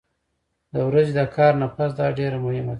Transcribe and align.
د 0.73 0.75
ورځې 0.87 1.13
د 1.19 1.21
کار 1.35 1.53
نه 1.61 1.67
پس 1.75 1.91
دا 1.99 2.07
ډېره 2.19 2.37
مهمه 2.45 2.67
ده 2.67 2.69